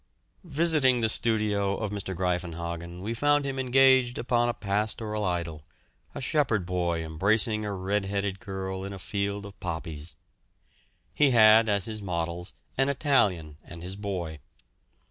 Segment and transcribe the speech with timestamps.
[0.43, 2.15] Visiting the studio of Mr.
[2.15, 5.61] Greiffenhagen we found him engaged upon a pastoral idyll,
[6.15, 10.15] a shepherd boy embracing a red headed girl in a field of poppies.
[11.13, 14.39] He had as his models an Italian and his boy.